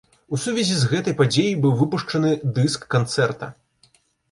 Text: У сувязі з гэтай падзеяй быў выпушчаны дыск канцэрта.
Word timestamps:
У 0.35 0.37
сувязі 0.43 0.77
з 0.77 0.87
гэтай 0.93 1.15
падзеяй 1.19 1.53
быў 1.67 1.77
выпушчаны 1.83 2.33
дыск 2.57 2.91
канцэрта. 2.97 3.53